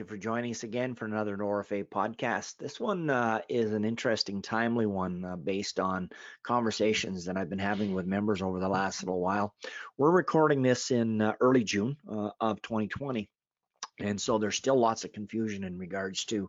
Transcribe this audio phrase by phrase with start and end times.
[0.00, 2.56] you for joining us again for another ORFA podcast.
[2.56, 6.08] This one uh, is an interesting, timely one uh, based on
[6.42, 9.54] conversations that I've been having with members over the last little while.
[9.98, 13.28] We're recording this in uh, early June uh, of 2020.
[14.00, 16.48] And so there's still lots of confusion in regards to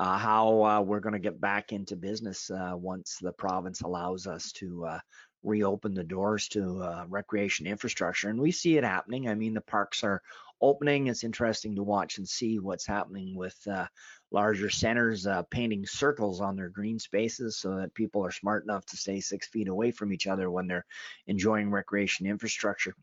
[0.00, 4.50] uh, how uh, we're going to get back into business once the province allows us
[4.52, 4.88] to
[5.42, 9.28] reopen the doors to uh, recreation infrastructure and we see it happening.
[9.28, 10.22] I mean the parks are
[10.60, 11.06] opening.
[11.06, 13.86] It's interesting to watch and see what's happening with uh,
[14.30, 18.84] larger centers uh, painting circles on their green spaces so that people are smart enough
[18.86, 20.86] to stay six feet away from each other when they're
[21.26, 22.94] enjoying recreation infrastructure.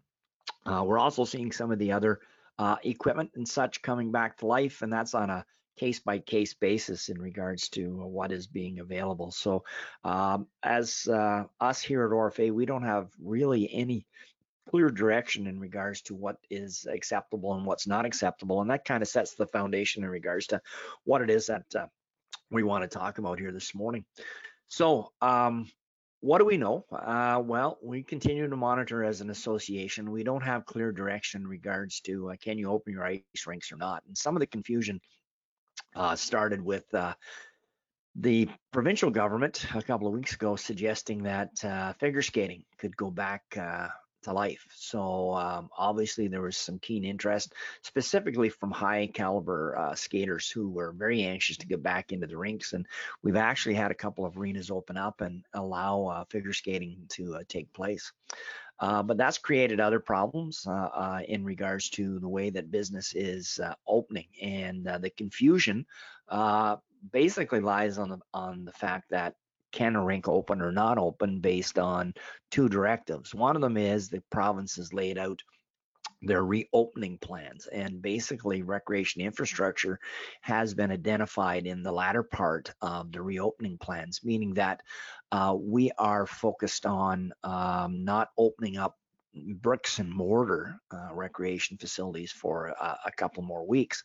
[0.66, 2.20] Uh, we're also seeing some of the other
[2.58, 5.46] uh, equipment and such coming back to life and that's on a
[5.78, 9.32] case by case basis in regards to what is being available.
[9.32, 9.64] So,
[10.04, 14.06] um, as uh, us here at ORFA, we don't have really any
[14.70, 19.02] clear direction in regards to what is acceptable and what's not acceptable, and that kind
[19.02, 20.62] of sets the foundation in regards to
[21.04, 21.86] what it is that uh,
[22.50, 24.06] we want to talk about here this morning.
[24.68, 25.70] So, um,
[26.22, 26.86] what do we know?
[26.92, 30.10] Uh, well, we continue to monitor as an association.
[30.10, 33.72] We don't have clear direction in regards to uh, can you open your ice rinks
[33.72, 34.02] or not.
[34.08, 35.00] And some of the confusion
[35.96, 37.14] uh, started with uh,
[38.16, 43.12] the provincial government a couple of weeks ago suggesting that uh, figure skating could go
[43.12, 43.88] back uh,
[44.24, 44.66] to life.
[44.74, 50.70] So um, obviously there was some keen interest, specifically from high caliber uh, skaters who
[50.70, 52.74] were very anxious to get back into the rinks.
[52.74, 52.88] And
[53.22, 57.40] we've actually had a couple of arenas open up and allow uh, figure skating to
[57.48, 58.12] take place.
[58.80, 63.14] Uh, but that's created other problems uh, uh, in regards to the way that business
[63.16, 65.86] is uh, opening, and uh, the confusion
[67.12, 69.36] basically lies on the on the fact that
[69.72, 72.14] can a rink open or not open based on
[72.50, 73.36] two directives.
[73.36, 75.42] One of them is the province has laid out
[76.22, 77.68] their reopening plans.
[77.68, 80.00] And basically recreation infrastructure
[80.42, 84.82] has been identified in the latter part of the reopening plans meaning that
[85.32, 88.98] uh, we are focused on um, not opening up
[89.36, 94.04] bricks and mortar uh, recreation facilities for a, a, couple more weeks.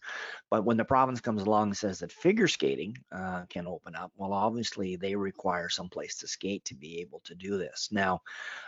[0.51, 4.13] But when the province comes along and says that figure skating uh, can open up,
[4.17, 7.89] well, obviously they require some place to skate to be able to do this.
[7.93, 8.21] Now,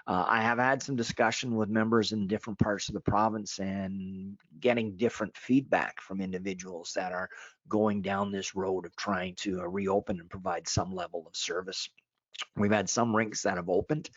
[0.07, 4.37] uh, I have had some discussion with members in different parts of the province and
[4.61, 7.29] getting different feedback from individuals that are
[7.69, 11.89] going down this road of trying to uh, reopen and provide some level of service
[12.55, 14.11] We've had some rinks that have opened,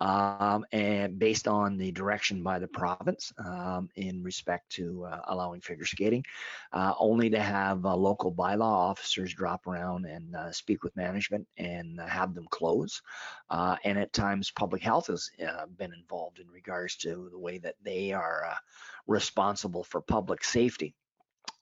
[0.00, 5.62] um, and based on the direction by the province um, in respect to uh, allowing
[5.62, 6.24] figure skating,
[6.72, 11.46] uh, only to have uh, local bylaw officers drop around and uh, speak with management
[11.56, 13.00] and have them close.
[13.48, 17.56] Uh, and at times, public health has uh, been involved in regards to the way
[17.56, 18.54] that they are
[19.06, 20.94] responsible for public safety.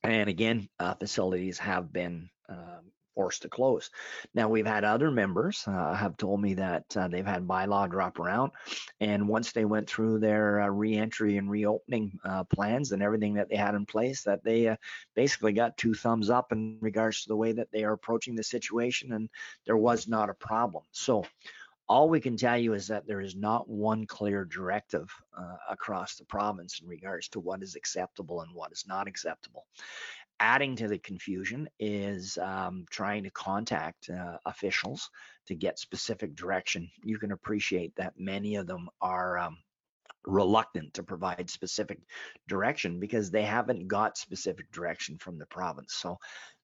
[0.03, 0.69] And again,
[0.99, 3.91] facilities have been um, forced to close.
[4.35, 8.21] Now we've had other members uh, have told me that uh, they've had bylaw drop
[8.21, 8.53] around,
[9.01, 13.49] and once they went through their uh, reentry and reopening uh, plans and everything that
[13.49, 14.77] they had in place, that they uh,
[15.15, 18.45] basically got two thumbs up in regards to the way that they are approaching the
[18.45, 19.29] situation, and
[19.65, 20.85] there was not a problem.
[20.93, 21.25] So
[21.89, 26.17] all we can tell you is that there is not one clear directive uh, across
[26.17, 29.67] the province in regards to what is acceptable and what is not acceptable.
[30.39, 35.11] Adding to the confusion is um, trying to contact uh, officials
[35.47, 36.91] to get specific direction.
[37.05, 39.57] You can appreciate that many of them are um,
[40.27, 42.01] reluctant to provide specific
[42.49, 45.95] direction because they haven't got specific direction from the province.
[45.95, 46.19] So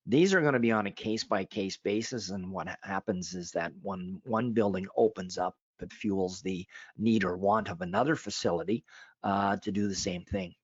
[0.06, 2.30] these are going to be on a case by case basis.
[2.30, 6.66] And what happens is that when one building opens up, it fuels the
[6.96, 8.84] need or want of another facility
[9.24, 10.54] uh, to do the same thing.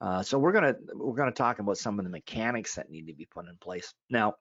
[0.00, 3.14] Uh, so we're gonna we're gonna talk about some of the mechanics that need to
[3.14, 3.94] be put in place.
[4.10, 4.34] Now,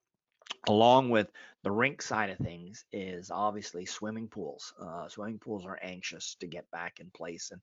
[0.67, 1.29] along with
[1.63, 4.73] the rink side of things is obviously swimming pools.
[4.79, 7.61] Uh, swimming pools are anxious to get back in place, and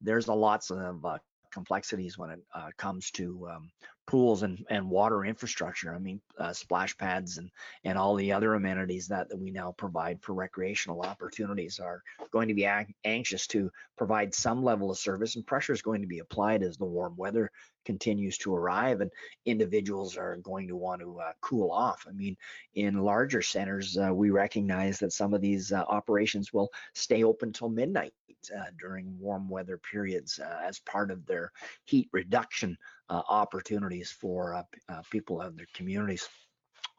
[0.00, 1.18] there's a lots of uh,
[1.54, 3.70] complexities when it uh, comes to um,
[4.06, 5.94] pools and, and water infrastructure.
[5.94, 7.50] I mean, uh, splash pads and,
[7.84, 12.48] and all the other amenities that, that we now provide for recreational opportunities are going
[12.48, 12.68] to be
[13.04, 16.76] anxious to provide some level of service and pressure is going to be applied as
[16.76, 17.50] the warm weather
[17.84, 19.10] continues to arrive and
[19.46, 22.06] individuals are going to want to uh, cool off.
[22.08, 22.36] I mean,
[22.74, 27.52] in larger centers, uh, we recognize that some of these uh, operations will stay open
[27.52, 28.12] till midnight
[28.50, 31.52] uh, during warm weather periods uh, as part of their
[31.84, 32.76] heat reduction
[33.10, 36.28] uh, opportunities for uh, uh, people of their communities.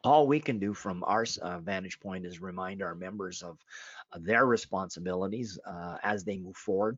[0.04, 3.58] All we can do from our uh, vantage point is remind our members of
[4.20, 5.58] their responsibilities
[6.04, 6.96] as they move forward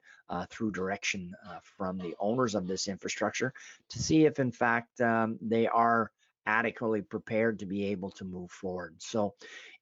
[0.50, 3.54] through direction from the owners of this infrastructure
[3.88, 6.10] to see if in fact um, they are
[6.48, 8.94] adequately prepared to be able to move forward.
[8.98, 9.34] So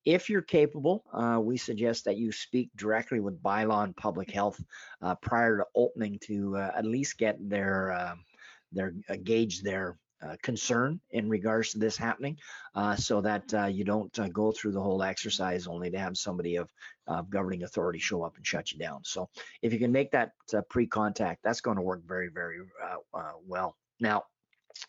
[0.05, 4.61] if you're capable, uh, we suggest that you speak directly with bylaw and public health
[5.01, 8.25] uh, prior to opening to uh, at least get their um,
[8.73, 12.37] their uh, gauge their uh, concern in regards to this happening
[12.75, 16.69] uh, so that you don't go through the whole exercise only to have somebody of
[17.31, 19.01] governing authority show up and shut you down.
[19.05, 19.29] So
[19.63, 20.33] if you can make that
[20.71, 22.59] pre-contact, that's going to work very, very
[23.47, 23.77] well.
[24.01, 24.25] Now,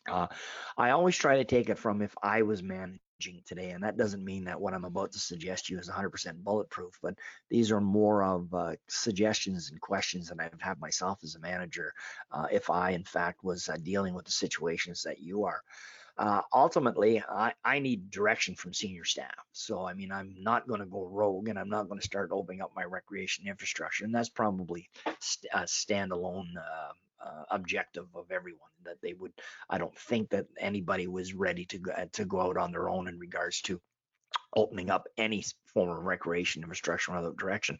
[0.07, 2.99] I always try to take it from if I was managing
[3.45, 3.71] today.
[3.71, 7.15] And that doesn't mean that what I'm about to suggest you is 100% bulletproof, but
[7.49, 11.93] these are more of uh, suggestions and questions that I've had myself as a manager
[12.31, 15.61] uh, if I, in fact, was uh, dealing with the situations that you are.
[16.17, 19.45] Uh, ultimately, I, I, need direction from senior staff.
[19.51, 22.31] So, I mean, I'm not going to go rogue and I'm not going to start
[22.31, 24.03] opening up my recreation infrastructure.
[24.03, 26.91] And that's probably st- a standalone uh,
[27.23, 29.31] uh, objective of everyone that they would
[29.71, 33.07] i don't think that anybody was ready to go, to go out on their own
[33.07, 33.81] in regards to
[34.55, 37.77] opening up any form of recreation infrastructure in other direction.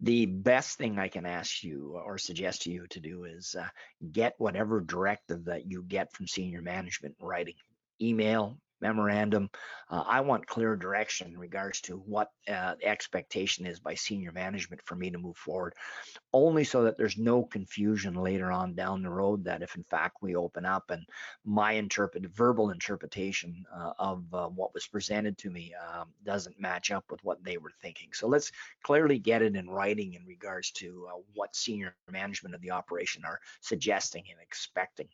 [0.00, 3.66] The best thing I can ask you or suggest to you to do is uh,
[4.12, 7.54] get whatever directive that you get from senior management in writing,
[8.00, 9.50] email, memorandum.
[9.88, 14.82] Uh, I want clear direction in regards to what uh, expectation is by senior management
[14.84, 15.74] for me to move forward,
[16.32, 20.18] only so that there's no confusion later on down the road that if in fact
[20.22, 21.04] we open up and
[21.44, 26.90] my interpret verbal interpretation uh, of uh, what was presented to me um, doesn't match
[26.90, 28.10] up with what they were thinking.
[28.12, 28.52] So let's
[28.82, 33.24] clearly get it in writing in regards to uh, what senior management of the operation
[33.24, 35.08] are suggesting and expecting.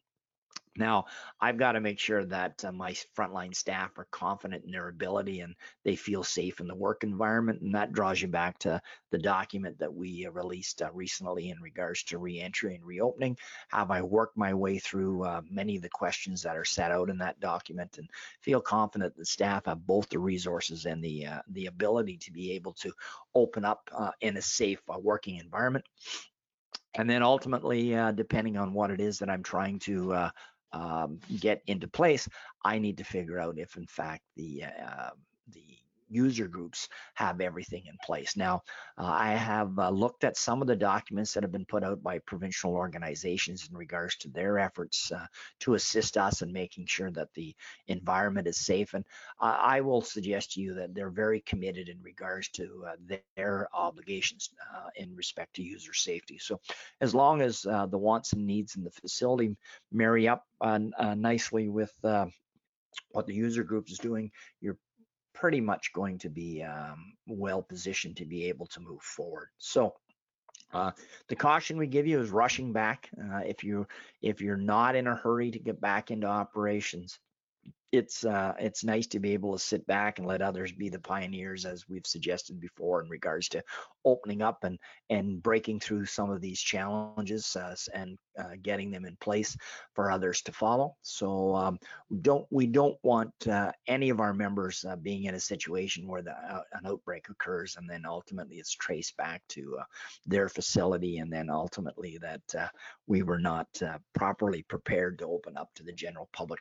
[0.79, 1.07] Now,
[1.41, 5.41] I've got to make sure that uh, my frontline staff are confident in their ability
[5.41, 7.63] and they feel safe in the work environment.
[7.63, 8.81] And that draws you back to
[9.11, 13.37] the document that we uh, released uh, recently in regards to reentry and reopening.
[13.69, 17.09] Have I worked my way through uh, many of the questions that are set out
[17.09, 21.41] in that document and feel confident that staff have both the resources and the uh,
[21.49, 22.93] the ability to be able to
[23.35, 25.85] open up uh, in a safe working environment.
[26.95, 30.31] And then ultimately, depending on what it is that I'm trying to
[30.73, 32.29] um, get into place,
[32.65, 35.11] I need to figure out if in fact the uh,
[36.09, 38.37] user groups have everything in place.
[38.37, 38.63] Now,
[38.99, 42.03] uh, I have uh, looked at some of the documents that have been put out
[42.03, 45.27] by provincial organizations in regards to their efforts uh,
[45.61, 47.55] to assist us in making sure that the
[47.89, 48.95] environment is safe.
[48.95, 49.05] And
[49.41, 54.51] I will suggest to you that they're very committed in regards to uh, their obligations
[54.75, 56.39] uh, in respect to user safety.
[56.39, 56.61] So
[57.01, 59.57] as long as uh, the wants and needs in the facility
[59.93, 60.45] marry up
[61.17, 61.93] nicely with
[63.11, 64.31] what the user group is doing,
[64.61, 64.79] you're
[65.37, 69.49] pretty much going to be um, well positioned to be able to move forward.
[69.59, 69.95] So
[70.73, 70.91] uh,
[71.29, 73.09] the caution we give you is rushing back.
[73.17, 73.87] Uh, if you
[74.23, 77.19] if you're not in a hurry to get back into operations,
[77.93, 80.99] it's uh, it's nice to be able to sit back and let others be the
[80.99, 83.63] pioneers, as we've suggested before, in regards to
[84.05, 84.79] opening up and
[85.09, 89.57] and breaking through some of these challenges uh, and uh, getting them in place
[89.95, 90.97] for others to follow.
[91.03, 91.79] So um,
[92.11, 96.09] we don't we don't want uh, any of our members uh, being in a situation
[96.09, 99.79] where the, uh, an outbreak occurs and then ultimately it's traced back to
[100.27, 102.71] their facility and then ultimately that
[103.07, 103.69] we were not
[104.15, 106.61] properly prepared to open up to the general public.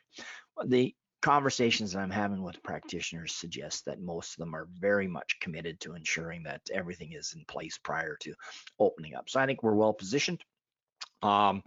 [0.64, 0.94] The
[1.26, 5.80] conversations that I'm having with practitioners suggest that most of them are very much committed
[5.80, 8.32] to ensuring that everything is in place prior to
[8.78, 9.28] opening up.
[9.28, 10.40] So I think we're well positioned.
[11.22, 11.64] Um,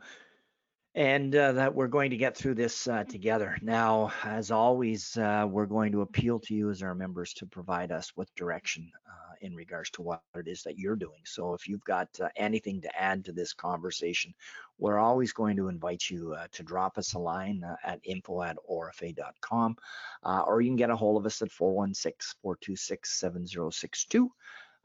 [0.95, 3.57] and uh, that we're going to get through this uh, together.
[3.61, 7.91] Now, as always, uh, we're going to appeal to you as our members to provide
[7.91, 11.21] us with direction uh, in regards to what it is that you're doing.
[11.25, 14.33] So, if you've got uh, anything to add to this conversation,
[14.77, 18.57] we're always going to invite you uh, to drop us a line at info at
[18.69, 19.75] orfa.com,
[20.23, 24.31] or you can get a hold of us at 416 426 7062.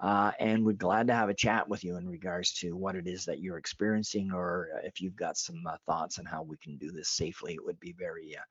[0.01, 3.07] Uh, and we're glad to have a chat with you in regards to what it
[3.07, 6.77] is that you're experiencing, or if you've got some uh, thoughts on how we can
[6.77, 8.43] do this safely, it would be very, uh,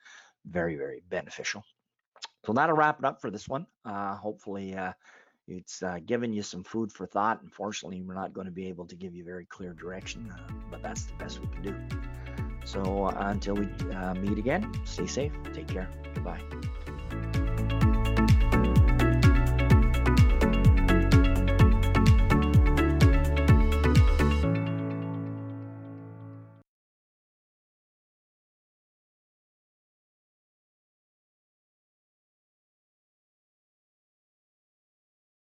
[0.46, 1.64] very, very beneficial.
[2.46, 3.68] So that'll wrap it up for this one.
[3.86, 4.94] Uh, hopefully, uh,
[5.48, 7.42] it's uh, given you some food for thought.
[7.42, 10.82] Unfortunately, we're not going to be able to give you very clear direction, uh, but
[10.82, 11.76] that's the best we can do.
[12.66, 16.42] So uh, until we uh, meet again, stay safe, take care, goodbye.